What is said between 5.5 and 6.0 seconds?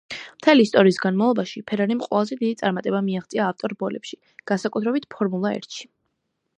ერთში.